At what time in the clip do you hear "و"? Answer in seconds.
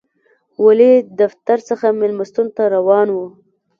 3.11-3.17